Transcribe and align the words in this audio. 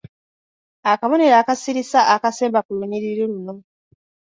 Akabonero 0.91 1.35
akasirisa 1.41 1.99
akasemba 2.15 2.59
ku 2.65 2.71
lunyiriri 2.79 3.25
luno. 3.31 3.53